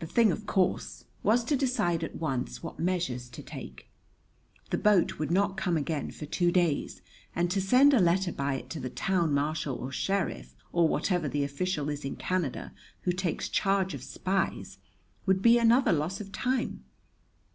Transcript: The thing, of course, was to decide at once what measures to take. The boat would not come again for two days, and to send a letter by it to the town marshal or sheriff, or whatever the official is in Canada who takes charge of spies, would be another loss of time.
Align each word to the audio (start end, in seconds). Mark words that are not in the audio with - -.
The 0.00 0.06
thing, 0.06 0.32
of 0.32 0.46
course, 0.46 1.04
was 1.22 1.44
to 1.44 1.54
decide 1.54 2.02
at 2.02 2.14
once 2.16 2.62
what 2.62 2.78
measures 2.80 3.28
to 3.28 3.42
take. 3.42 3.90
The 4.70 4.78
boat 4.78 5.18
would 5.18 5.30
not 5.30 5.58
come 5.58 5.76
again 5.76 6.10
for 6.12 6.24
two 6.24 6.50
days, 6.50 7.02
and 7.36 7.50
to 7.50 7.60
send 7.60 7.92
a 7.92 7.98
letter 8.00 8.32
by 8.32 8.54
it 8.54 8.70
to 8.70 8.80
the 8.80 8.88
town 8.88 9.34
marshal 9.34 9.76
or 9.76 9.92
sheriff, 9.92 10.56
or 10.72 10.88
whatever 10.88 11.28
the 11.28 11.44
official 11.44 11.90
is 11.90 12.06
in 12.06 12.16
Canada 12.16 12.72
who 13.02 13.12
takes 13.12 13.50
charge 13.50 13.92
of 13.92 14.02
spies, 14.02 14.78
would 15.26 15.42
be 15.42 15.58
another 15.58 15.92
loss 15.92 16.22
of 16.22 16.32
time. 16.32 16.84